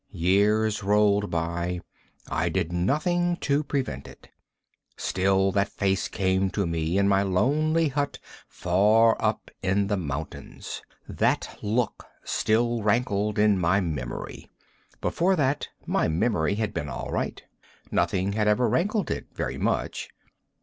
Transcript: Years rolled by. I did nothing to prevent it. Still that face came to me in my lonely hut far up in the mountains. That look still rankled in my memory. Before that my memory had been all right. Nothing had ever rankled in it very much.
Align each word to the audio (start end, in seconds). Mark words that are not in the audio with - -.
Years 0.09 0.81
rolled 0.83 1.29
by. 1.29 1.79
I 2.27 2.49
did 2.49 2.73
nothing 2.73 3.37
to 3.41 3.61
prevent 3.63 4.07
it. 4.07 4.29
Still 4.97 5.51
that 5.51 5.69
face 5.69 6.07
came 6.07 6.49
to 6.57 6.65
me 6.65 6.97
in 6.97 7.07
my 7.07 7.21
lonely 7.21 7.89
hut 7.89 8.17
far 8.47 9.15
up 9.19 9.51
in 9.61 9.85
the 9.85 9.97
mountains. 9.97 10.81
That 11.07 11.55
look 11.61 12.07
still 12.23 12.81
rankled 12.81 13.37
in 13.37 13.59
my 13.59 13.79
memory. 13.79 14.49
Before 15.01 15.35
that 15.35 15.67
my 15.85 16.07
memory 16.07 16.55
had 16.55 16.73
been 16.73 16.89
all 16.89 17.11
right. 17.11 17.39
Nothing 17.91 18.33
had 18.33 18.47
ever 18.47 18.67
rankled 18.67 19.11
in 19.11 19.17
it 19.17 19.27
very 19.35 19.59
much. 19.59 20.09